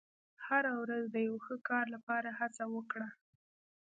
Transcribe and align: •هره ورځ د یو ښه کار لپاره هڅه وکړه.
•هره 0.45 0.71
ورځ 0.81 1.03
د 1.09 1.15
یو 1.27 1.35
ښه 1.45 1.55
کار 1.69 1.85
لپاره 1.95 2.29
هڅه 2.39 2.63
وکړه. 2.75 3.09